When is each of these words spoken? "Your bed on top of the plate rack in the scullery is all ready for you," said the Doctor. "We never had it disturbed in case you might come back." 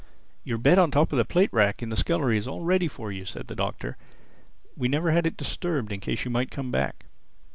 "Your 0.43 0.57
bed 0.57 0.79
on 0.79 0.89
top 0.89 1.11
of 1.13 1.19
the 1.19 1.25
plate 1.25 1.51
rack 1.53 1.83
in 1.83 1.89
the 1.89 1.95
scullery 1.95 2.35
is 2.35 2.47
all 2.47 2.61
ready 2.63 2.87
for 2.87 3.11
you," 3.11 3.23
said 3.23 3.45
the 3.45 3.55
Doctor. 3.55 3.97
"We 4.75 4.87
never 4.87 5.11
had 5.11 5.27
it 5.27 5.37
disturbed 5.37 5.91
in 5.91 5.99
case 5.99 6.25
you 6.25 6.31
might 6.31 6.49
come 6.49 6.71
back." 6.71 7.05